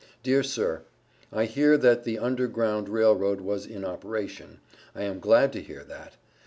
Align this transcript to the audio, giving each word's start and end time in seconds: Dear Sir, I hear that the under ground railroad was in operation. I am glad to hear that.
Dear 0.23 0.41
Sir, 0.41 0.81
I 1.31 1.45
hear 1.45 1.77
that 1.77 2.05
the 2.05 2.17
under 2.17 2.47
ground 2.47 2.89
railroad 2.89 3.39
was 3.39 3.67
in 3.67 3.85
operation. 3.85 4.59
I 4.95 5.03
am 5.03 5.19
glad 5.19 5.53
to 5.53 5.61
hear 5.61 5.83
that. 5.83 6.17